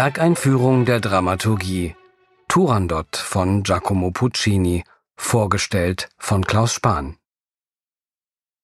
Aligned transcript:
Werkeinführung 0.00 0.84
der 0.84 1.00
Dramaturgie. 1.00 1.96
Turandot 2.46 3.16
von 3.16 3.64
Giacomo 3.64 4.12
Puccini, 4.12 4.84
vorgestellt 5.16 6.08
von 6.18 6.44
Klaus 6.44 6.72
Spahn. 6.72 7.16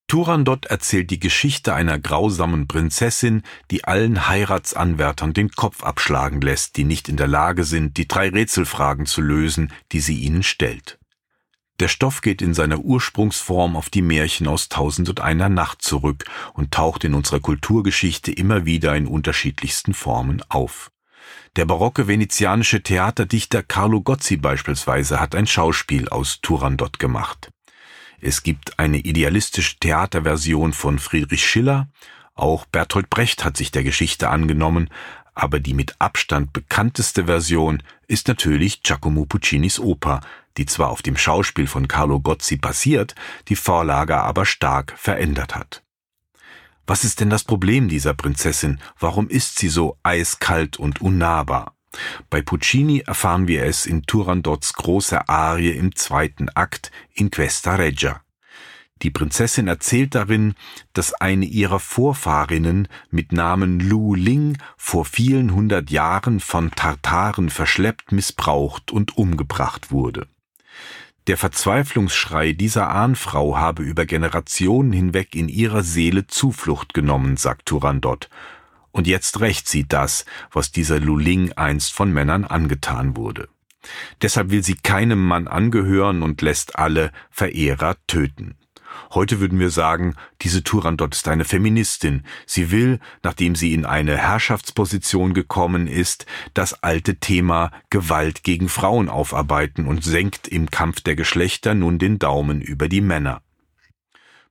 Turandot 0.06 0.66
erzählt 0.66 1.10
die 1.10 1.18
Geschichte 1.18 1.74
einer 1.74 1.98
grausamen 1.98 2.68
Prinzessin, 2.68 3.42
die 3.72 3.82
allen 3.82 4.28
Heiratsanwärtern 4.28 5.32
den 5.32 5.50
Kopf 5.50 5.82
abschlagen 5.82 6.40
lässt, 6.40 6.76
die 6.76 6.84
nicht 6.84 7.08
in 7.08 7.16
der 7.16 7.26
Lage 7.26 7.64
sind, 7.64 7.96
die 7.96 8.06
drei 8.06 8.28
Rätselfragen 8.28 9.04
zu 9.04 9.20
lösen, 9.20 9.72
die 9.90 9.98
sie 9.98 10.20
ihnen 10.20 10.44
stellt. 10.44 11.00
Der 11.80 11.88
Stoff 11.88 12.20
geht 12.20 12.42
in 12.42 12.54
seiner 12.54 12.78
Ursprungsform 12.78 13.74
auf 13.74 13.90
die 13.90 14.02
Märchen 14.02 14.46
aus 14.46 14.68
Tausend 14.68 15.08
und 15.08 15.20
einer 15.20 15.48
Nacht 15.48 15.82
zurück 15.82 16.26
und 16.52 16.70
taucht 16.70 17.02
in 17.02 17.12
unserer 17.12 17.40
Kulturgeschichte 17.40 18.30
immer 18.30 18.66
wieder 18.66 18.94
in 18.94 19.08
unterschiedlichsten 19.08 19.94
Formen 19.94 20.40
auf. 20.48 20.92
Der 21.56 21.66
barocke 21.66 22.08
venezianische 22.08 22.82
Theaterdichter 22.82 23.62
Carlo 23.62 24.00
Gozzi 24.00 24.36
beispielsweise 24.36 25.20
hat 25.20 25.36
ein 25.36 25.46
Schauspiel 25.46 26.08
aus 26.08 26.40
Turandot 26.40 26.98
gemacht. 26.98 27.52
Es 28.20 28.42
gibt 28.42 28.80
eine 28.80 28.98
idealistische 28.98 29.76
Theaterversion 29.78 30.72
von 30.72 30.98
Friedrich 30.98 31.46
Schiller, 31.46 31.88
auch 32.34 32.64
Bertolt 32.66 33.08
Brecht 33.08 33.44
hat 33.44 33.56
sich 33.56 33.70
der 33.70 33.84
Geschichte 33.84 34.30
angenommen, 34.30 34.90
aber 35.36 35.60
die 35.60 35.74
mit 35.74 35.94
Abstand 36.00 36.52
bekannteste 36.52 37.26
Version 37.26 37.84
ist 38.08 38.26
natürlich 38.26 38.82
Giacomo 38.82 39.24
Puccinis 39.24 39.78
Oper, 39.78 40.22
die 40.56 40.66
zwar 40.66 40.90
auf 40.90 41.02
dem 41.02 41.16
Schauspiel 41.16 41.68
von 41.68 41.86
Carlo 41.86 42.18
Gozzi 42.18 42.56
basiert, 42.56 43.14
die 43.46 43.56
Vorlage 43.56 44.16
aber 44.16 44.44
stark 44.44 44.92
verändert 44.96 45.54
hat. 45.54 45.83
Was 46.86 47.04
ist 47.04 47.20
denn 47.20 47.30
das 47.30 47.44
Problem 47.44 47.88
dieser 47.88 48.12
Prinzessin? 48.12 48.78
Warum 48.98 49.28
ist 49.28 49.58
sie 49.58 49.68
so 49.68 49.96
eiskalt 50.02 50.78
und 50.78 51.00
unnahbar? 51.00 51.74
Bei 52.28 52.42
Puccini 52.42 53.00
erfahren 53.00 53.48
wir 53.48 53.64
es 53.64 53.86
in 53.86 54.02
Turandots 54.02 54.74
großer 54.74 55.28
Arie 55.28 55.70
im 55.70 55.94
zweiten 55.96 56.48
Akt 56.50 56.90
in 57.14 57.30
Questa 57.30 57.76
Reggia. 57.76 58.20
Die 59.02 59.10
Prinzessin 59.10 59.66
erzählt 59.66 60.14
darin, 60.14 60.54
dass 60.92 61.14
eine 61.14 61.46
ihrer 61.46 61.80
Vorfahrinnen 61.80 62.88
mit 63.10 63.32
Namen 63.32 63.80
Lu 63.80 64.14
Ling 64.14 64.58
vor 64.76 65.04
vielen 65.04 65.54
hundert 65.54 65.90
Jahren 65.90 66.38
von 66.40 66.70
Tartaren 66.70 67.50
verschleppt, 67.50 68.12
missbraucht 68.12 68.92
und 68.92 69.16
umgebracht 69.16 69.90
wurde. 69.90 70.28
Der 71.26 71.38
Verzweiflungsschrei 71.38 72.52
dieser 72.52 72.90
Ahnfrau 72.90 73.56
habe 73.56 73.82
über 73.82 74.04
Generationen 74.04 74.92
hinweg 74.92 75.34
in 75.34 75.48
ihrer 75.48 75.82
Seele 75.82 76.26
Zuflucht 76.26 76.92
genommen, 76.92 77.38
sagt 77.38 77.64
Turandot. 77.66 78.28
Und 78.92 79.06
jetzt 79.06 79.40
rächt 79.40 79.66
sie 79.66 79.88
das, 79.88 80.26
was 80.52 80.70
dieser 80.70 81.00
Luling 81.00 81.52
einst 81.52 81.94
von 81.94 82.12
Männern 82.12 82.44
angetan 82.44 83.16
wurde. 83.16 83.48
Deshalb 84.20 84.50
will 84.50 84.62
sie 84.62 84.76
keinem 84.76 85.24
Mann 85.24 85.48
angehören 85.48 86.22
und 86.22 86.42
lässt 86.42 86.78
alle 86.78 87.10
Verehrer 87.30 87.96
töten. 88.06 88.56
Heute 89.12 89.40
würden 89.40 89.58
wir 89.58 89.70
sagen, 89.70 90.14
diese 90.42 90.62
Turandot 90.62 91.14
ist 91.14 91.28
eine 91.28 91.44
Feministin. 91.44 92.24
Sie 92.46 92.70
will, 92.70 93.00
nachdem 93.22 93.54
sie 93.54 93.74
in 93.74 93.84
eine 93.84 94.16
Herrschaftsposition 94.16 95.34
gekommen 95.34 95.86
ist, 95.86 96.26
das 96.54 96.82
alte 96.82 97.16
Thema 97.16 97.70
Gewalt 97.90 98.42
gegen 98.42 98.68
Frauen 98.68 99.08
aufarbeiten 99.08 99.86
und 99.86 100.04
senkt 100.04 100.48
im 100.48 100.70
Kampf 100.70 101.00
der 101.00 101.16
Geschlechter 101.16 101.74
nun 101.74 101.98
den 101.98 102.18
Daumen 102.18 102.60
über 102.60 102.88
die 102.88 103.00
Männer. 103.00 103.42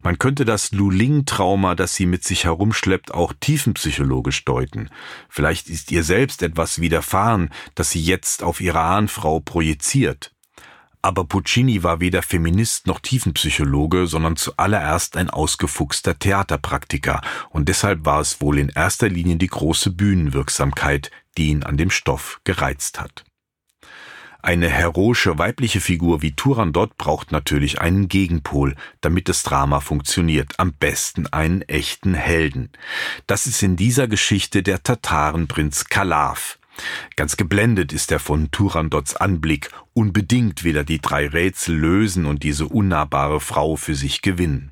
Man 0.04 0.20
könnte 0.20 0.44
das 0.44 0.74
Luling-Trauma, 0.74 1.76
das 1.76 1.96
sie 1.96 2.06
mit 2.06 2.26
sich 2.26 2.44
herumschleppt, 2.44 3.14
auch 3.14 3.32
tiefenpsychologisch 3.40 4.44
deuten. 4.44 4.90
Vielleicht 5.30 5.70
ist 5.70 5.94
ihr 5.94 6.04
selbst 6.04 6.44
etwas 6.44 6.82
widerfahren, 6.82 7.50
das 7.74 7.92
sie 7.92 8.02
jetzt 8.02 8.44
auf 8.44 8.60
ihre 8.60 8.82
Ahnfrau 8.82 9.40
projiziert. 9.40 10.34
Aber 11.04 11.26
Puccini 11.26 11.84
war 11.84 12.00
weder 12.00 12.24
Feminist 12.24 12.88
noch 12.88 13.02
Tiefenpsychologe, 13.02 14.08
sondern 14.08 14.38
zuallererst 14.38 15.18
ein 15.18 15.30
ausgefuchster 15.30 16.18
Theaterpraktiker, 16.18 17.20
und 17.50 17.68
deshalb 17.68 18.06
war 18.06 18.22
es 18.22 18.40
wohl 18.40 18.58
in 18.58 18.70
erster 18.70 19.10
Linie 19.10 19.36
die 19.36 19.48
große 19.48 19.92
Bühnenwirksamkeit, 19.92 21.12
die 21.38 21.50
ihn 21.50 21.64
an 21.64 21.76
dem 21.76 21.90
Stoff 21.90 22.40
gereizt 22.46 23.02
hat. 23.02 23.26
Eine 24.42 24.70
heroische 24.70 25.38
weibliche 25.38 25.82
Figur 25.82 26.22
wie 26.22 26.38
Turandot 26.38 26.98
braucht 26.98 27.34
natürlich 27.34 27.82
einen 27.82 28.08
Gegenpol, 28.08 28.76
damit 29.02 29.28
das 29.28 29.44
Drama 29.44 29.82
funktioniert, 29.82 30.58
am 30.58 30.72
besten 30.72 31.28
einen 31.28 31.64
echten 31.64 32.14
Helden. 32.14 32.70
Das 33.28 33.46
ist 33.46 33.62
in 33.62 33.76
dieser 33.76 34.08
Geschichte 34.08 34.64
der 34.64 34.84
Tatarenprinz 34.84 35.86
Kalaf. 35.86 36.60
Ganz 37.16 37.38
geblendet 37.38 37.94
ist 37.94 38.12
er 38.12 38.20
von 38.20 38.52
Turandots 38.52 39.16
Anblick, 39.16 39.70
unbedingt 39.94 40.64
will 40.64 40.76
er 40.76 40.84
die 40.84 41.00
drei 41.00 41.28
Rätsel 41.28 41.76
lösen 41.76 42.26
und 42.26 42.44
diese 42.44 42.68
unnahbare 42.68 43.40
Frau 43.40 43.76
für 43.76 43.96
sich 43.96 44.22
gewinnen. 44.22 44.72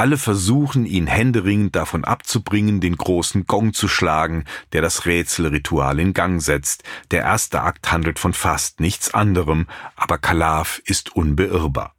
Alle 0.00 0.16
versuchen, 0.16 0.86
ihn 0.86 1.08
händeringend 1.08 1.74
davon 1.74 2.04
abzubringen, 2.04 2.80
den 2.80 2.96
großen 2.96 3.46
Gong 3.46 3.72
zu 3.72 3.88
schlagen, 3.88 4.44
der 4.72 4.80
das 4.80 5.06
Rätselritual 5.06 5.98
in 5.98 6.14
Gang 6.14 6.40
setzt. 6.40 6.84
Der 7.10 7.22
erste 7.22 7.62
Akt 7.62 7.90
handelt 7.90 8.20
von 8.20 8.32
fast 8.32 8.78
nichts 8.78 9.12
anderem, 9.12 9.66
aber 9.96 10.18
Kalaf 10.18 10.80
ist 10.84 11.16
unbeirrbar. 11.16 11.94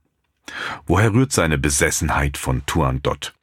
Woher 0.85 1.13
rührt 1.13 1.33
seine 1.33 1.57
Besessenheit 1.57 2.37
von 2.37 2.65
Turandot? 2.65 3.33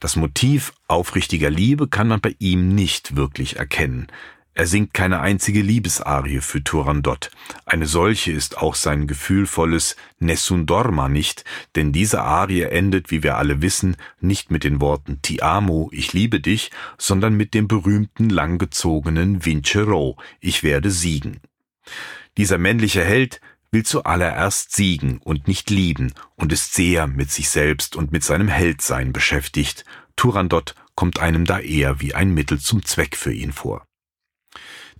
Das 0.00 0.16
Motiv 0.16 0.72
aufrichtiger 0.88 1.50
Liebe 1.50 1.86
kann 1.86 2.08
man 2.08 2.20
bei 2.20 2.34
ihm 2.40 2.74
nicht 2.74 3.14
wirklich 3.14 3.56
erkennen. 3.56 4.08
Er 4.54 4.66
singt 4.66 4.92
keine 4.92 5.20
einzige 5.20 5.62
Liebesarie 5.62 6.40
für 6.40 6.62
Turandot. 6.62 7.30
Eine 7.64 7.86
solche 7.86 8.32
ist 8.32 8.58
auch 8.58 8.74
sein 8.74 9.06
gefühlvolles 9.06 9.96
Nessun 10.18 10.66
Dorma 10.66 11.08
nicht, 11.08 11.44
denn 11.74 11.92
diese 11.92 12.22
Arie 12.22 12.62
endet, 12.62 13.10
wie 13.10 13.22
wir 13.22 13.38
alle 13.38 13.62
wissen, 13.62 13.96
nicht 14.20 14.50
mit 14.50 14.64
den 14.64 14.82
Worten 14.82 15.22
Ti 15.22 15.40
amo, 15.40 15.88
ich 15.90 16.12
liebe 16.12 16.38
dich, 16.38 16.70
sondern 16.98 17.34
mit 17.34 17.54
dem 17.54 17.66
berühmten 17.66 18.28
langgezogenen 18.28 19.42
Vincerò, 19.42 20.16
ich 20.40 20.62
werde 20.62 20.90
siegen. 20.90 21.40
Dieser 22.36 22.58
männliche 22.58 23.02
Held 23.02 23.40
will 23.70 23.84
zuallererst 23.84 24.76
siegen 24.76 25.16
und 25.18 25.48
nicht 25.48 25.70
lieben 25.70 26.12
und 26.36 26.52
ist 26.52 26.74
sehr 26.74 27.06
mit 27.06 27.30
sich 27.30 27.48
selbst 27.48 27.96
und 27.96 28.12
mit 28.12 28.22
seinem 28.22 28.48
Heldsein 28.48 29.14
beschäftigt. 29.14 29.86
Turandot 30.14 30.74
kommt 30.94 31.20
einem 31.20 31.46
da 31.46 31.58
eher 31.58 32.02
wie 32.02 32.14
ein 32.14 32.34
Mittel 32.34 32.60
zum 32.60 32.84
Zweck 32.84 33.16
für 33.16 33.32
ihn 33.32 33.52
vor. 33.52 33.86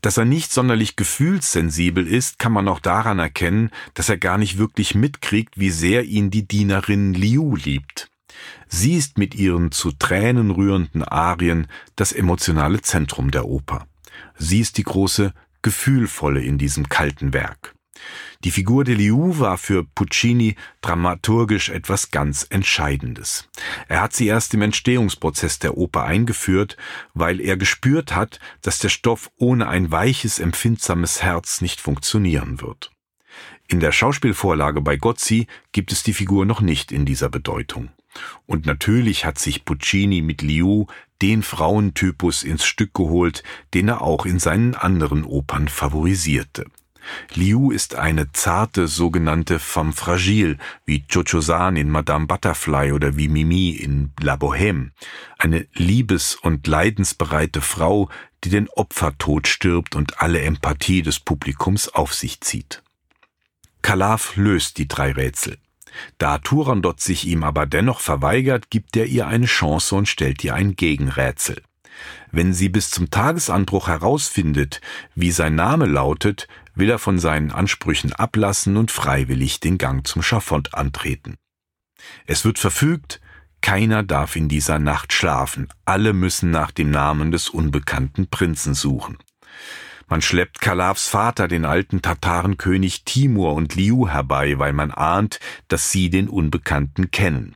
Dass 0.03 0.17
er 0.17 0.25
nicht 0.25 0.53
sonderlich 0.53 0.97
gefühlssensibel 0.97 2.07
ist, 2.07 2.41
kann 2.41 2.53
man 2.53 2.69
auch 2.69 2.81
daran 2.81 3.21
erkennen, 3.21 3.71
dass 3.95 4.09
er 4.09 4.19
gar 4.19 4.37
nicht 4.37 4.59
wirklich 4.59 4.97
mitkriegt, 4.97 5.59
wie 5.59 5.71
sehr 5.71 6.05
ihn 6.05 6.31
die 6.31 6.47
Dienerin 6.47 7.15
Liu 7.15 7.55
liebt. 7.57 8.11
Sie 8.67 8.95
ist 8.95 9.17
mit 9.17 9.35
ihren 9.35 9.71
zu 9.71 9.93
Tränen 9.93 10.51
rührenden 10.51 11.05
Arien 11.05 11.69
das 11.95 12.13
emotionale 12.13 12.81
Zentrum 12.81 13.31
der 13.31 13.47
Oper. 13.47 13.87
Sie 14.37 14.61
ist 14.61 14.77
die 14.77 14.83
große 14.83 15.33
Gefühlvolle 15.63 16.43
in 16.43 16.59
diesem 16.59 16.89
kalten 16.89 17.33
Werk. 17.33 17.75
Die 18.45 18.51
Figur 18.51 18.83
de 18.85 18.95
Liu 18.95 19.39
war 19.39 19.57
für 19.57 19.85
Puccini 19.85 20.57
dramaturgisch 20.81 21.69
etwas 21.69 22.11
ganz 22.11 22.47
Entscheidendes. 22.51 23.49
Er 23.89 24.01
hat 24.01 24.15
sie 24.15 24.27
erst 24.27 24.53
im 24.55 24.63
Entstehungsprozess 24.63 25.61
der 25.61 25.77
Oper 25.77 26.03
eingeführt, 26.05 26.77
weil 27.15 27.41
er 27.41 27.57
gespürt 27.57 28.15
hat, 28.15 28.41
dass 28.63 28.79
der 28.79 28.89
Stoff 28.89 29.31
ohne 29.37 29.69
ein 29.69 29.93
weiches, 29.93 30.41
empfindsames 30.41 31.23
Herz 31.23 31.61
nicht 31.61 31.81
funktionieren 31.81 32.61
wird. 32.61 32.91
In 33.69 33.81
der 33.81 33.93
Schauspielvorlage 33.93 34.81
bei 34.81 34.97
Gozzi 34.97 35.47
gibt 35.71 35.93
es 35.93 36.03
die 36.03 36.13
Figur 36.13 36.45
noch 36.45 36.61
nicht 36.61 36.93
in 36.93 37.07
dieser 37.07 37.29
Bedeutung. 37.29 37.91
Und 38.45 38.67
natürlich 38.67 39.25
hat 39.25 39.39
sich 39.39 39.65
Puccini 39.65 40.21
mit 40.21 40.43
Liu 40.43 40.87
den 41.23 41.43
Frauentypus 41.43 42.43
ins 42.43 42.65
Stück 42.65 42.93
geholt, 42.93 43.43
den 43.73 43.89
er 43.89 44.03
auch 44.03 44.27
in 44.27 44.39
seinen 44.39 44.75
anderen 44.75 45.25
Opern 45.25 45.69
favorisierte. 45.69 46.67
Liu 47.35 47.71
ist 47.71 47.95
eine 47.95 48.33
zarte 48.33 48.89
sogenannte 48.89 49.59
femme 49.59 49.93
fragile, 49.93 50.59
wie 50.85 51.05
Cho-Cho-San 51.07 51.77
in 51.77 51.91
Madame 51.91 52.27
Butterfly 52.27 52.93
oder 52.93 53.17
wie 53.17 53.29
Mimi 53.29 53.71
in 53.71 54.13
La 54.21 54.35
Bohème. 54.35 54.91
Eine 55.39 55.67
liebes- 55.75 56.37
und 56.37 56.67
leidensbereite 56.67 57.61
Frau, 57.61 58.09
die 58.45 58.51
den 58.51 58.69
Opfertod 58.69 59.49
stirbt 59.49 59.97
und 59.97 60.21
alle 60.21 60.41
Empathie 60.41 61.03
des 61.03 61.21
Publikums 61.21 61.89
auf 61.89 62.15
sich 62.15 62.41
zieht. 62.41 62.83
Kalaf 63.83 64.37
löst 64.37 64.79
die 64.79 64.89
drei 64.89 65.13
Rätsel. 65.13 65.59
Da 66.19 66.39
Turandot 66.39 67.01
sich 67.01 67.27
ihm 67.27 67.45
aber 67.45 67.67
dennoch 67.67 68.01
verweigert, 68.01 68.71
gibt 68.71 68.97
er 68.97 69.07
ihr 69.07 69.27
eine 69.27 69.47
Chance 69.47 69.95
und 69.95 70.09
stellt 70.09 70.43
ihr 70.43 70.55
ein 70.55 70.77
Gegenrätsel. 70.77 71.63
Wenn 72.31 72.55
sie 72.55 72.69
bis 72.69 72.91
zum 72.91 73.11
Tagesanbruch 73.11 73.89
herausfindet, 73.89 74.81
wie 75.15 75.31
sein 75.31 75.55
Name 75.55 75.87
lautet, 75.87 76.49
will 76.75 76.91
er 76.91 76.99
von 76.99 77.19
seinen 77.19 77.51
Ansprüchen 77.51 78.13
ablassen 78.13 78.77
und 78.77 78.91
freiwillig 78.91 79.61
den 79.61 79.79
Gang 79.79 80.07
zum 80.07 80.23
Schafott 80.23 80.75
antreten. 80.75 81.37
Es 82.27 82.45
wird 82.45 82.59
verfügt, 82.59 83.21
keiner 83.61 84.03
darf 84.03 84.35
in 84.35 84.49
dieser 84.49 84.79
Nacht 84.79 85.13
schlafen, 85.13 85.69
alle 85.85 86.13
müssen 86.13 86.51
nach 86.51 86.73
dem 86.73 86.91
Namen 86.91 87.31
des 87.31 87.49
unbekannten 87.49 88.29
Prinzen 88.29 88.75
suchen. 88.75 89.19
Man 90.09 90.21
schleppt 90.21 90.61
Kalavs 90.61 91.09
Vater, 91.09 91.49
den 91.49 91.65
alten 91.65 92.03
Tatarenkönig 92.03 93.05
Timur 93.05 93.55
und 93.55 93.77
Liu 93.77 94.09
herbei, 94.09 94.59
weil 94.59 94.73
man 94.73 94.91
ahnt, 94.91 95.41
dass 95.69 95.91
sie 95.91 96.11
den 96.11 96.29
Unbekannten 96.29 97.11
kennen. 97.11 97.55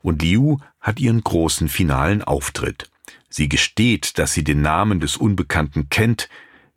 Und 0.00 0.22
Liu 0.22 0.58
hat 0.80 1.00
ihren 1.00 1.24
großen 1.24 1.68
finalen 1.68 2.22
Auftritt. 2.22 2.90
Sie 3.28 3.48
gesteht, 3.48 4.18
dass 4.18 4.32
sie 4.32 4.44
den 4.44 4.62
Namen 4.62 5.00
des 5.00 5.16
Unbekannten 5.16 5.88
kennt, 5.88 6.28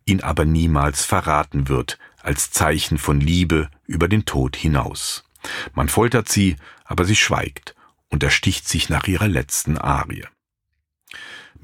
ihn 0.04 0.20
aber 0.20 0.44
niemals 0.44 1.04
verraten 1.04 1.68
wird, 1.68 1.98
als 2.20 2.50
Zeichen 2.50 2.98
von 2.98 3.20
Liebe 3.20 3.70
über 3.86 4.08
den 4.08 4.24
Tod 4.24 4.56
hinaus. 4.56 5.24
Man 5.74 5.88
foltert 5.88 6.28
sie, 6.28 6.56
aber 6.84 7.04
sie 7.04 7.16
schweigt 7.16 7.74
und 8.08 8.22
ersticht 8.22 8.68
sich 8.68 8.88
nach 8.88 9.06
ihrer 9.06 9.28
letzten 9.28 9.78
Arie. 9.78 10.24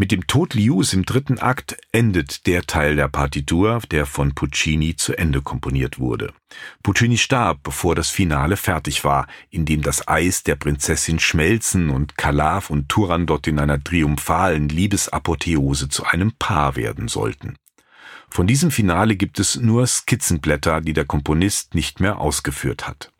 Mit 0.00 0.12
dem 0.12 0.28
Tod 0.28 0.54
Lius 0.54 0.92
im 0.92 1.04
dritten 1.04 1.40
Akt 1.40 1.76
endet 1.90 2.46
der 2.46 2.62
Teil 2.62 2.94
der 2.94 3.08
Partitur, 3.08 3.80
der 3.90 4.06
von 4.06 4.32
Puccini 4.32 4.94
zu 4.94 5.18
Ende 5.18 5.42
komponiert 5.42 5.98
wurde. 5.98 6.32
Puccini 6.84 7.18
starb, 7.18 7.64
bevor 7.64 7.96
das 7.96 8.08
Finale 8.08 8.56
fertig 8.56 9.02
war, 9.02 9.26
in 9.50 9.64
dem 9.64 9.82
das 9.82 10.06
Eis 10.06 10.44
der 10.44 10.54
Prinzessin 10.54 11.18
schmelzen 11.18 11.90
und 11.90 12.16
Kalav 12.16 12.70
und 12.70 12.88
Turandot 12.88 13.48
in 13.48 13.58
einer 13.58 13.82
triumphalen 13.82 14.68
Liebesapotheose 14.68 15.88
zu 15.88 16.04
einem 16.04 16.30
Paar 16.30 16.76
werden 16.76 17.08
sollten. 17.08 17.56
Von 18.30 18.46
diesem 18.46 18.70
Finale 18.70 19.16
gibt 19.16 19.40
es 19.40 19.56
nur 19.56 19.84
Skizzenblätter, 19.84 20.80
die 20.80 20.92
der 20.92 21.06
Komponist 21.06 21.74
nicht 21.74 21.98
mehr 21.98 22.18
ausgeführt 22.18 22.86
hat. 22.86 23.10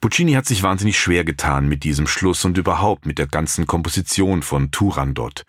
Puccini 0.00 0.32
hat 0.32 0.46
sich 0.46 0.62
wahnsinnig 0.62 0.98
schwer 0.98 1.24
getan 1.24 1.68
mit 1.68 1.84
diesem 1.84 2.06
Schluss 2.06 2.46
und 2.46 2.56
überhaupt 2.56 3.04
mit 3.04 3.18
der 3.18 3.26
ganzen 3.26 3.66
Komposition 3.66 4.42
von 4.42 4.70
Turandot. 4.70 5.44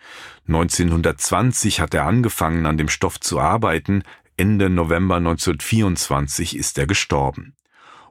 1920 0.47 1.79
hat 1.79 1.93
er 1.93 2.05
angefangen, 2.05 2.65
an 2.65 2.77
dem 2.77 2.89
Stoff 2.89 3.17
zu 3.21 3.39
arbeiten, 3.39 4.03
Ende 4.35 4.69
November 4.69 5.15
1924 5.17 6.57
ist 6.57 6.77
er 6.77 6.85
gestorben. 6.85 7.55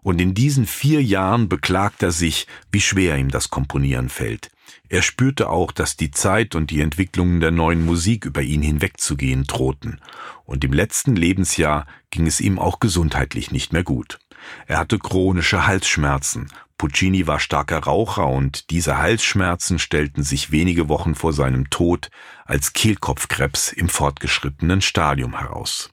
Und 0.02 0.18
in 0.18 0.32
diesen 0.32 0.64
vier 0.64 1.02
Jahren 1.02 1.50
beklagt 1.50 2.02
er 2.02 2.12
sich, 2.12 2.46
wie 2.72 2.80
schwer 2.80 3.18
ihm 3.18 3.30
das 3.30 3.50
Komponieren 3.50 4.08
fällt. 4.08 4.50
Er 4.88 5.02
spürte 5.02 5.50
auch, 5.50 5.72
dass 5.72 5.98
die 5.98 6.10
Zeit 6.10 6.54
und 6.54 6.70
die 6.70 6.80
Entwicklungen 6.80 7.40
der 7.40 7.50
neuen 7.50 7.84
Musik 7.84 8.24
über 8.24 8.40
ihn 8.40 8.62
hinwegzugehen 8.62 9.44
drohten. 9.44 10.00
Und 10.46 10.64
im 10.64 10.72
letzten 10.72 11.16
Lebensjahr 11.16 11.86
ging 12.10 12.26
es 12.26 12.40
ihm 12.40 12.58
auch 12.58 12.80
gesundheitlich 12.80 13.50
nicht 13.50 13.74
mehr 13.74 13.84
gut. 13.84 14.18
Er 14.66 14.78
hatte 14.78 14.98
chronische 14.98 15.66
Halsschmerzen. 15.66 16.48
Puccini 16.78 17.26
war 17.26 17.40
starker 17.40 17.80
Raucher 17.80 18.26
und 18.26 18.70
diese 18.70 18.98
Halsschmerzen 18.98 19.78
stellten 19.78 20.22
sich 20.22 20.50
wenige 20.50 20.88
Wochen 20.88 21.14
vor 21.14 21.32
seinem 21.32 21.68
Tod 21.68 22.08
als 22.46 22.72
Kehlkopfkrebs 22.72 23.72
im 23.72 23.88
fortgeschrittenen 23.88 24.80
Stadium 24.80 25.38
heraus. 25.38 25.90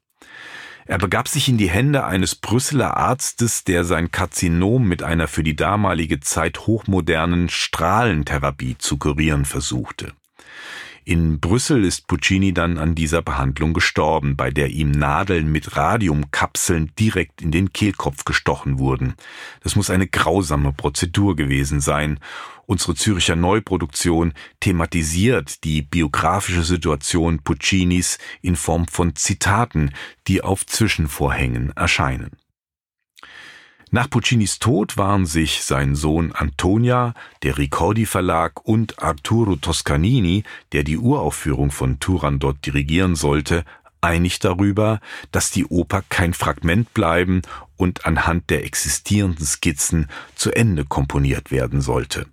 Er 0.86 0.98
begab 0.98 1.28
sich 1.28 1.50
in 1.50 1.58
die 1.58 1.70
Hände 1.70 2.06
eines 2.06 2.36
Brüsseler 2.36 2.96
Arztes, 2.96 3.66
der 3.66 3.84
sein 3.84 4.10
Karzinom 4.10 4.88
mit 4.88 5.04
einer 5.04 5.28
für 5.28 5.44
die 5.44 5.58
damalige 5.58 6.22
Zeit 6.22 6.60
hochmodernen 6.66 7.50
Strahlentherapie 7.50 8.78
zu 8.78 8.98
kurieren 8.98 9.44
versuchte. 9.44 10.14
In 11.10 11.40
Brüssel 11.40 11.86
ist 11.86 12.08
Puccini 12.08 12.54
dann 12.54 12.78
an 12.78 12.94
dieser 12.94 13.22
Behandlung 13.22 13.74
gestorben, 13.74 14.36
bei 14.36 14.52
der 14.52 14.72
ihm 14.72 14.92
Nadeln 14.92 15.50
mit 15.50 15.78
Radiumkapseln 15.78 16.92
direkt 17.00 17.42
in 17.42 17.50
den 17.50 17.72
Kehlkopf 17.72 18.26
gestochen 18.26 18.78
wurden. 18.78 19.14
Das 19.64 19.78
muss 19.78 19.90
eine 19.90 20.08
grausame 20.08 20.74
Prozedur 20.74 21.38
gewesen 21.38 21.80
sein. 21.80 22.20
Unsere 22.66 22.94
Züricher 22.96 23.38
Neuproduktion 23.38 24.34
thematisiert 24.60 25.64
die 25.64 25.82
biografische 25.82 26.64
Situation 26.64 27.40
Puccinis 27.40 28.18
in 28.42 28.58
Form 28.58 28.86
von 28.86 29.16
Zitaten, 29.16 29.94
die 30.28 30.42
auf 30.42 30.66
Zwischenvorhängen 30.66 31.72
erscheinen. 31.78 32.32
Nach 33.90 34.10
Puccinis 34.10 34.60
Tod 34.60 34.98
waren 34.98 35.26
sich 35.26 35.64
sein 35.64 35.96
Sohn 35.96 36.34
Antonia, 36.34 37.14
der 37.44 37.58
Ricordi 37.58 38.06
Verlag 38.06 38.66
und 38.66 39.02
Arturo 39.02 39.56
Toscanini, 39.56 40.44
der 40.74 40.84
die 40.84 40.98
Uraufführung 40.98 41.72
von 41.72 41.98
Turandot 42.00 42.66
dirigieren 42.66 43.16
sollte, 43.16 43.64
einig 44.02 44.40
darüber, 44.40 45.00
dass 45.32 45.52
die 45.52 45.66
Oper 45.66 46.04
kein 46.10 46.34
Fragment 46.34 46.94
bleiben 46.94 47.44
und 47.78 48.06
anhand 48.06 48.50
der 48.50 48.66
existierenden 48.66 49.46
Skizzen 49.46 50.10
zu 50.36 50.52
Ende 50.52 50.84
komponiert 50.84 51.50
werden 51.50 51.80
sollte. 51.80 52.26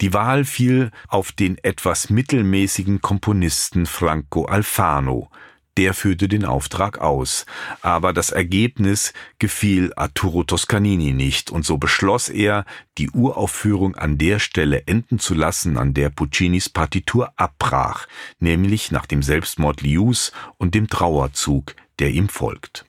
Die 0.00 0.12
Wahl 0.12 0.44
fiel 0.44 0.92
auf 1.08 1.32
den 1.32 1.58
etwas 1.58 2.08
mittelmäßigen 2.08 3.00
Komponisten 3.00 3.86
Franco 3.86 4.44
Alfano, 4.44 5.28
der 5.76 5.94
führte 5.94 6.28
den 6.28 6.44
Auftrag 6.44 6.98
aus, 6.98 7.46
aber 7.80 8.12
das 8.12 8.30
Ergebnis 8.30 9.12
gefiel 9.38 9.92
Arturo 9.96 10.44
Toscanini 10.44 11.12
nicht, 11.12 11.50
und 11.50 11.64
so 11.64 11.78
beschloss 11.78 12.28
er, 12.28 12.64
die 12.98 13.10
Uraufführung 13.10 13.94
an 13.94 14.18
der 14.18 14.38
Stelle 14.38 14.86
enden 14.86 15.18
zu 15.18 15.34
lassen, 15.34 15.78
an 15.78 15.94
der 15.94 16.10
Puccinis 16.10 16.68
Partitur 16.68 17.32
abbrach, 17.36 18.06
nämlich 18.38 18.90
nach 18.90 19.06
dem 19.06 19.22
Selbstmord 19.22 19.80
Lius 19.82 20.32
und 20.58 20.74
dem 20.74 20.88
Trauerzug, 20.88 21.74
der 21.98 22.10
ihm 22.10 22.28
folgt. 22.28 22.84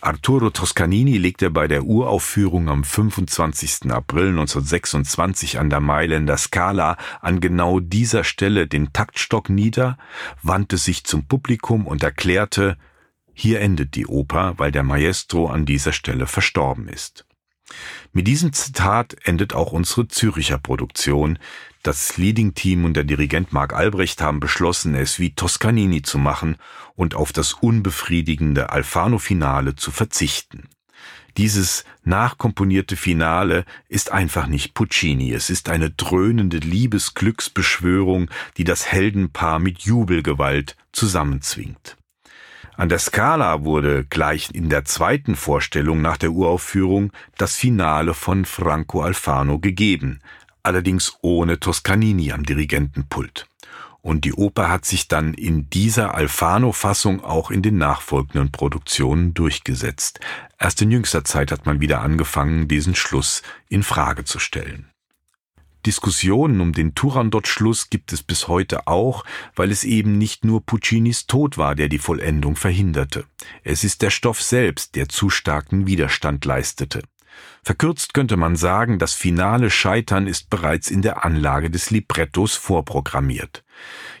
Arturo 0.00 0.50
Toscanini 0.50 1.18
legte 1.18 1.50
bei 1.50 1.66
der 1.68 1.84
Uraufführung 1.84 2.68
am 2.68 2.84
25. 2.84 3.90
April 3.90 4.28
1926 4.28 5.58
an 5.58 5.70
der 5.70 5.80
Mailänder 5.80 6.36
Scala 6.36 6.96
an 7.20 7.40
genau 7.40 7.80
dieser 7.80 8.24
Stelle 8.24 8.66
den 8.66 8.92
Taktstock 8.92 9.48
nieder, 9.48 9.96
wandte 10.42 10.76
sich 10.76 11.04
zum 11.04 11.26
Publikum 11.26 11.86
und 11.86 12.02
erklärte, 12.02 12.76
hier 13.32 13.60
endet 13.60 13.96
die 13.96 14.06
Oper, 14.06 14.54
weil 14.58 14.70
der 14.70 14.84
Maestro 14.84 15.48
an 15.48 15.66
dieser 15.66 15.92
Stelle 15.92 16.26
verstorben 16.26 16.88
ist. 16.88 17.26
Mit 18.12 18.26
diesem 18.26 18.52
Zitat 18.52 19.16
endet 19.24 19.54
auch 19.54 19.72
unsere 19.72 20.06
Züricher 20.08 20.58
Produktion. 20.58 21.38
Das 21.84 22.16
Leading-Team 22.16 22.86
und 22.86 22.94
der 22.94 23.04
Dirigent 23.04 23.52
Marc 23.52 23.74
Albrecht 23.74 24.22
haben 24.22 24.40
beschlossen, 24.40 24.94
es 24.94 25.18
wie 25.18 25.34
Toscanini 25.34 26.00
zu 26.00 26.16
machen 26.16 26.56
und 26.94 27.14
auf 27.14 27.30
das 27.30 27.52
unbefriedigende 27.52 28.70
Alfano-Finale 28.70 29.76
zu 29.76 29.90
verzichten. 29.90 30.70
Dieses 31.36 31.84
nachkomponierte 32.02 32.96
Finale 32.96 33.66
ist 33.86 34.12
einfach 34.12 34.46
nicht 34.46 34.72
Puccini. 34.72 35.34
Es 35.34 35.50
ist 35.50 35.68
eine 35.68 35.90
dröhnende 35.90 36.56
Liebesglücksbeschwörung, 36.56 38.30
die 38.56 38.64
das 38.64 38.90
Heldenpaar 38.90 39.58
mit 39.58 39.80
Jubelgewalt 39.80 40.78
zusammenzwingt. 40.92 41.98
An 42.76 42.88
der 42.88 42.98
Scala 42.98 43.62
wurde 43.62 44.04
gleich 44.04 44.48
in 44.54 44.70
der 44.70 44.86
zweiten 44.86 45.36
Vorstellung 45.36 46.00
nach 46.00 46.16
der 46.16 46.30
Uraufführung 46.30 47.12
das 47.36 47.56
Finale 47.56 48.14
von 48.14 48.46
Franco 48.46 49.02
Alfano 49.02 49.58
gegeben, 49.58 50.20
allerdings 50.64 51.16
ohne 51.22 51.60
Toscanini 51.60 52.32
am 52.32 52.42
Dirigentenpult. 52.42 53.46
Und 54.02 54.26
die 54.26 54.34
Oper 54.34 54.68
hat 54.68 54.84
sich 54.84 55.08
dann 55.08 55.32
in 55.32 55.70
dieser 55.70 56.14
Alfano-Fassung 56.14 57.24
auch 57.24 57.50
in 57.50 57.62
den 57.62 57.78
nachfolgenden 57.78 58.52
Produktionen 58.52 59.32
durchgesetzt. 59.32 60.20
Erst 60.58 60.82
in 60.82 60.90
jüngster 60.90 61.24
Zeit 61.24 61.50
hat 61.50 61.64
man 61.64 61.80
wieder 61.80 62.02
angefangen, 62.02 62.68
diesen 62.68 62.94
Schluss 62.94 63.42
in 63.70 63.82
Frage 63.82 64.24
zu 64.24 64.38
stellen. 64.38 64.90
Diskussionen 65.86 66.60
um 66.60 66.72
den 66.72 66.94
Turandot-Schluss 66.94 67.90
gibt 67.90 68.12
es 68.12 68.22
bis 68.22 68.48
heute 68.48 68.86
auch, 68.86 69.24
weil 69.54 69.70
es 69.70 69.84
eben 69.84 70.18
nicht 70.18 70.44
nur 70.44 70.64
Puccinis 70.64 71.26
Tod 71.26 71.58
war, 71.58 71.74
der 71.74 71.88
die 71.88 71.98
Vollendung 71.98 72.56
verhinderte. 72.56 73.24
Es 73.62 73.84
ist 73.84 74.02
der 74.02 74.10
Stoff 74.10 74.42
selbst, 74.42 74.96
der 74.96 75.08
zu 75.08 75.30
starken 75.30 75.86
Widerstand 75.86 76.44
leistete. 76.44 77.02
Verkürzt 77.62 78.12
könnte 78.12 78.36
man 78.36 78.56
sagen, 78.56 78.98
das 78.98 79.14
finale 79.14 79.70
Scheitern 79.70 80.26
ist 80.26 80.50
bereits 80.50 80.90
in 80.90 81.02
der 81.02 81.24
Anlage 81.24 81.70
des 81.70 81.90
Librettos 81.90 82.54
vorprogrammiert. 82.54 83.64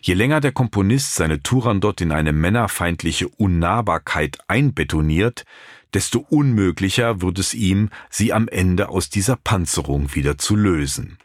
Je 0.00 0.14
länger 0.14 0.40
der 0.40 0.52
Komponist 0.52 1.14
seine 1.14 1.42
Turandot 1.42 2.00
in 2.00 2.12
eine 2.12 2.32
männerfeindliche 2.32 3.28
Unnahbarkeit 3.28 4.38
einbetoniert, 4.48 5.44
desto 5.92 6.20
unmöglicher 6.20 7.20
wird 7.20 7.38
es 7.38 7.54
ihm, 7.54 7.90
sie 8.10 8.32
am 8.32 8.48
Ende 8.48 8.88
aus 8.88 9.10
dieser 9.10 9.36
Panzerung 9.36 10.14
wieder 10.14 10.38
zu 10.38 10.56
lösen. 10.56 11.18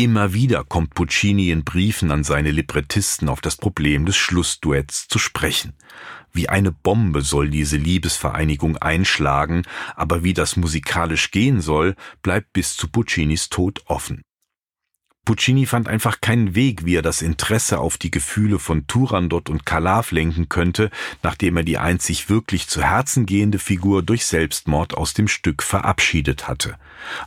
Immer 0.00 0.32
wieder 0.32 0.64
kommt 0.64 0.94
Puccini 0.94 1.50
in 1.50 1.62
Briefen 1.62 2.10
an 2.10 2.24
seine 2.24 2.50
Librettisten 2.52 3.28
auf 3.28 3.42
das 3.42 3.56
Problem 3.56 4.06
des 4.06 4.16
Schlussduetts 4.16 5.08
zu 5.08 5.18
sprechen. 5.18 5.74
Wie 6.32 6.48
eine 6.48 6.72
Bombe 6.72 7.20
soll 7.20 7.50
diese 7.50 7.76
Liebesvereinigung 7.76 8.78
einschlagen, 8.78 9.64
aber 9.96 10.24
wie 10.24 10.32
das 10.32 10.56
musikalisch 10.56 11.30
gehen 11.32 11.60
soll, 11.60 11.96
bleibt 12.22 12.54
bis 12.54 12.78
zu 12.78 12.88
Puccinis 12.88 13.50
Tod 13.50 13.82
offen. 13.84 14.22
Puccini 15.30 15.64
fand 15.64 15.86
einfach 15.86 16.20
keinen 16.20 16.56
Weg, 16.56 16.84
wie 16.84 16.96
er 16.96 17.02
das 17.02 17.22
Interesse 17.22 17.78
auf 17.78 17.98
die 17.98 18.10
Gefühle 18.10 18.58
von 18.58 18.88
Turandot 18.88 19.48
und 19.48 19.64
Kalav 19.64 20.10
lenken 20.10 20.48
könnte, 20.48 20.90
nachdem 21.22 21.56
er 21.56 21.62
die 21.62 21.78
einzig 21.78 22.28
wirklich 22.28 22.66
zu 22.66 22.82
Herzen 22.82 23.26
gehende 23.26 23.60
Figur 23.60 24.02
durch 24.02 24.26
Selbstmord 24.26 24.94
aus 24.94 25.14
dem 25.14 25.28
Stück 25.28 25.62
verabschiedet 25.62 26.48
hatte. 26.48 26.74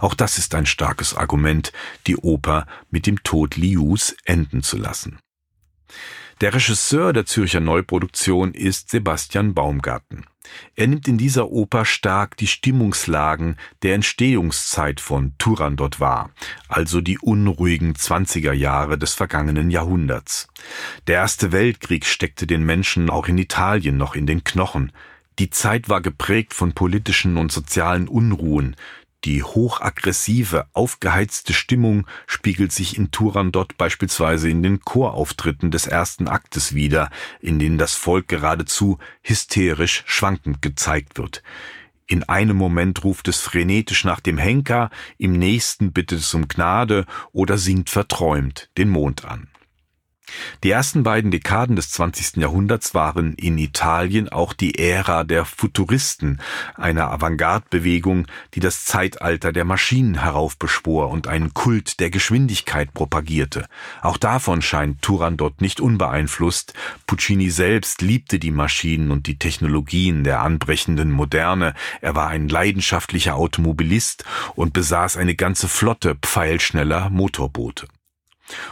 Auch 0.02 0.16
das 0.16 0.38
ist 0.38 0.54
ein 0.54 0.66
starkes 0.66 1.16
Argument, 1.16 1.72
die 2.06 2.18
Oper 2.18 2.68
mit 2.92 3.08
dem 3.08 3.24
Tod 3.24 3.56
Lius 3.56 4.14
enden 4.26 4.64
zu 4.64 4.76
lassen. 4.76 5.20
Der 6.42 6.54
Regisseur 6.54 7.14
der 7.14 7.26
Zürcher 7.26 7.62
Neuproduktion 7.62 8.54
ist 8.54 8.90
Sebastian 8.90 9.54
Baumgarten. 9.54 10.26
Er 10.76 10.88
nimmt 10.88 11.08
in 11.08 11.18
dieser 11.18 11.50
Oper 11.50 11.86
stark 11.86 12.38
die 12.38 12.48
Stimmungslagen 12.48 13.58
der 13.82 13.96
Entstehungszeit 13.96 15.00
von 15.00 15.34
Turandot 15.38 16.00
wahr, 16.00 16.32
also 16.68 17.02
die 17.02 17.20
unruhigen 17.20 17.96
Zwanziger 17.96 18.54
Jahre 18.54 18.98
des 18.98 19.14
vergangenen 19.14 19.72
Jahrhunderts. 19.72 20.48
Der 21.08 21.16
Erste 21.16 21.52
Weltkrieg 21.52 22.06
steckte 22.06 22.48
den 22.48 22.64
Menschen 22.64 23.10
auch 23.10 23.28
in 23.28 23.38
Italien 23.38 23.98
noch 23.98 24.16
in 24.16 24.28
den 24.28 24.44
Knochen. 24.44 24.92
Die 25.40 25.50
Zeit 25.50 25.90
war 25.90 26.02
geprägt 26.02 26.54
von 26.54 26.74
politischen 26.74 27.38
und 27.38 27.52
sozialen 27.52 28.08
Unruhen, 28.08 28.76
die 29.26 29.44
hochaggressive, 29.44 30.68
aufgeheizte 30.74 31.54
Stimmung 31.54 32.08
spiegelt 32.28 32.72
sich 32.72 32.98
in 32.98 33.12
Turandot 33.12 33.78
beispielsweise 33.78 34.50
in 34.50 34.64
den 34.64 34.82
Chorauftritten 34.82 35.72
des 35.72 35.88
ersten 35.88 36.28
Aktes 36.28 36.76
wider, 36.76 37.10
in 37.40 37.60
denen 37.60 37.78
das 37.78 37.96
Volk 37.96 38.28
geradezu 38.28 38.98
hysterisch 39.22 40.04
schwankend 40.06 40.62
gezeigt 40.62 41.18
wird. 41.18 41.42
In 42.06 42.24
einem 42.24 42.58
Moment 42.58 43.04
ruft 43.06 43.28
es 43.30 43.40
frenetisch 43.40 44.04
nach 44.04 44.20
dem 44.20 44.38
Henker, 44.38 44.90
im 45.18 45.34
nächsten 45.34 45.94
bittet 45.94 46.20
es 46.20 46.34
um 46.34 46.48
Gnade 46.48 47.06
oder 47.32 47.58
singt 47.58 47.90
verträumt 47.90 48.70
den 48.78 48.90
Mond 48.90 49.24
an. 49.24 49.48
Die 50.64 50.72
ersten 50.72 51.04
beiden 51.04 51.32
Dekaden 51.32 51.76
des 51.76 51.92
20. 51.92 52.38
Jahrhunderts 52.38 52.94
waren 52.94 53.34
in 53.34 53.58
Italien 53.58 54.30
auch 54.30 54.54
die 54.54 54.80
Ära 54.80 55.24
der 55.26 55.44
Futuristen, 55.46 56.40
einer 56.76 57.12
Avantgarde-Bewegung, 57.12 58.28
die 58.54 58.62
das 58.62 58.86
Zeitalter 58.86 59.52
der 59.52 59.66
Maschinen 59.66 60.22
heraufbeschwor 60.22 61.10
und 61.10 61.28
einen 61.28 61.54
Kult 61.54 62.00
der 62.00 62.10
Geschwindigkeit 62.10 62.94
propagierte. 62.94 63.66
Auch 64.02 64.18
davon 64.18 64.62
scheint 64.62 65.02
Turandot 65.02 65.62
nicht 65.62 65.82
unbeeinflusst. 65.82 66.74
Puccini 67.08 67.50
selbst 67.50 68.02
liebte 68.02 68.40
die 68.40 68.52
Maschinen 68.52 69.12
und 69.12 69.28
die 69.28 69.38
Technologien 69.38 70.24
der 70.24 70.42
anbrechenden 70.42 71.12
Moderne. 71.12 71.74
Er 72.02 72.16
war 72.16 72.30
ein 72.30 72.48
leidenschaftlicher 72.48 73.36
Automobilist 73.36 74.24
und 74.56 74.74
besaß 74.74 75.18
eine 75.18 75.36
ganze 75.36 75.68
Flotte 75.68 76.16
pfeilschneller 76.16 77.10
Motorboote. 77.10 77.88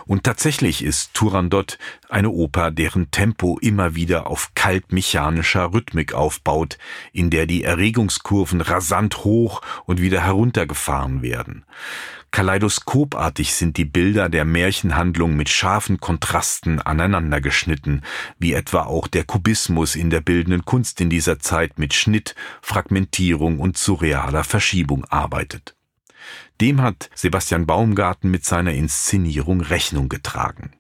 Und 0.06 0.24
tatsächlich 0.24 0.84
ist 0.84 1.14
Turandot 1.14 1.78
eine 2.10 2.30
Oper, 2.30 2.72
deren 2.72 3.12
Tempo 3.12 3.58
immer 3.62 3.96
wieder 3.96 4.28
auf 4.28 4.52
kaltmechanischer 4.54 5.74
Rhythmik 5.74 6.14
aufbaut, 6.14 6.78
in 7.14 7.30
der 7.30 7.46
die 7.46 7.64
Erregungskurven 7.64 8.62
rasant 8.62 9.24
hoch 9.24 9.62
und 9.86 10.02
wieder 10.02 10.22
heruntergefahren 10.22 11.22
werden. 11.22 11.66
Kaleidoskopartig 12.32 13.54
sind 13.54 13.76
die 13.76 13.84
Bilder 13.84 14.30
der 14.30 14.46
Märchenhandlung 14.46 15.36
mit 15.36 15.50
scharfen 15.50 16.00
Kontrasten 16.00 16.82
aneinandergeschnitten, 16.82 18.04
wie 18.40 18.54
etwa 18.54 18.84
auch 18.84 19.08
der 19.08 19.26
Kubismus 19.26 19.96
in 19.96 20.10
der 20.10 20.22
bildenden 20.22 20.64
Kunst 20.64 21.02
in 21.02 21.10
dieser 21.10 21.40
Zeit 21.40 21.78
mit 21.78 21.94
Schnitt, 21.94 22.36
Fragmentierung 22.62 23.60
und 23.60 23.78
surrealer 23.78 24.46
Verschiebung 24.46 25.04
arbeitet. 25.06 25.76
Dem 26.62 26.80
hat 26.80 27.10
Sebastian 27.16 27.66
Baumgarten 27.66 28.30
mit 28.30 28.46
seiner 28.46 28.74
Inszenierung 28.74 29.62
Rechnung 29.62 30.10
getragen. 30.10 30.74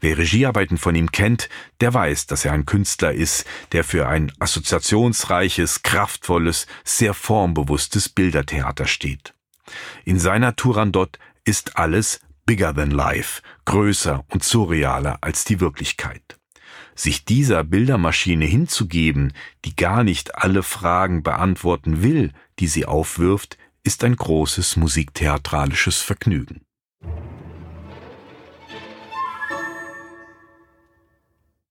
Wer 0.00 0.16
Regiearbeiten 0.16 0.78
von 0.78 0.94
ihm 0.94 1.12
kennt, 1.12 1.50
der 1.82 1.92
weiß, 1.92 2.26
dass 2.26 2.46
er 2.46 2.52
ein 2.52 2.64
Künstler 2.64 3.12
ist, 3.12 3.44
der 3.72 3.84
für 3.84 4.08
ein 4.08 4.32
assoziationsreiches, 4.38 5.82
kraftvolles, 5.82 6.66
sehr 6.82 7.12
formbewusstes 7.12 8.08
Bildertheater 8.08 8.86
steht. 8.86 9.34
In 10.06 10.18
seiner 10.18 10.56
Turandot 10.56 11.18
ist 11.44 11.76
alles 11.76 12.20
bigger 12.46 12.74
than 12.74 12.90
life, 12.90 13.42
größer 13.66 14.24
und 14.30 14.42
surrealer 14.42 15.18
als 15.20 15.44
die 15.44 15.60
Wirklichkeit. 15.60 16.38
Sich 16.94 17.26
dieser 17.26 17.64
Bildermaschine 17.64 18.46
hinzugeben, 18.46 19.34
die 19.66 19.76
gar 19.76 20.04
nicht 20.04 20.36
alle 20.36 20.62
Fragen 20.62 21.22
beantworten 21.22 22.02
will, 22.02 22.32
die 22.60 22.66
sie 22.66 22.86
aufwirft, 22.86 23.58
ist 23.82 24.04
ein 24.04 24.16
großes 24.16 24.76
musiktheatralisches 24.76 26.00
Vergnügen. 26.00 26.62